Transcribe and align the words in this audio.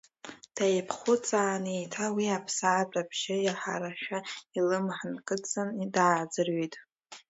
Дааиԥхьхәыцаан, 0.55 1.63
еиҭа 1.75 2.05
уи 2.15 2.25
аԥсаатә 2.37 2.97
абжьы 3.01 3.35
иаҳарашәа 3.41 4.19
илымҳа 4.57 5.05
нкыдҵан 5.13 5.69
дааӡырҩит. 5.95 6.73